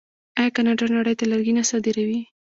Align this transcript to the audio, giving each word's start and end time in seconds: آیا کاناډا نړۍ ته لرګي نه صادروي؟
آیا 0.39 0.51
کاناډا 0.55 0.85
نړۍ 0.97 1.13
ته 1.19 1.25
لرګي 1.31 1.53
نه 1.57 1.63
صادروي؟ 1.69 2.21